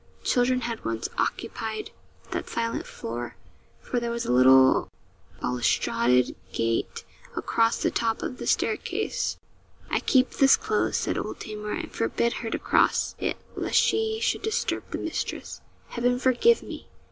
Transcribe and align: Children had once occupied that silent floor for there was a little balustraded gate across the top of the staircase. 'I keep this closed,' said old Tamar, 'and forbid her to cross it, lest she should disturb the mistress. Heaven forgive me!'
Children 0.23 0.61
had 0.61 0.83
once 0.83 1.09
occupied 1.19 1.91
that 2.31 2.49
silent 2.49 2.87
floor 2.87 3.35
for 3.83 3.99
there 3.99 4.09
was 4.09 4.25
a 4.25 4.31
little 4.31 4.89
balustraded 5.39 6.35
gate 6.51 7.03
across 7.35 7.77
the 7.77 7.91
top 7.91 8.23
of 8.23 8.39
the 8.39 8.47
staircase. 8.47 9.37
'I 9.91 9.99
keep 9.99 10.31
this 10.31 10.57
closed,' 10.57 10.95
said 10.95 11.19
old 11.19 11.39
Tamar, 11.39 11.73
'and 11.73 11.91
forbid 11.91 12.33
her 12.41 12.49
to 12.49 12.57
cross 12.57 13.13
it, 13.19 13.37
lest 13.55 13.77
she 13.77 14.19
should 14.19 14.41
disturb 14.41 14.89
the 14.89 14.97
mistress. 14.97 15.61
Heaven 15.89 16.17
forgive 16.17 16.63
me!' 16.63 16.87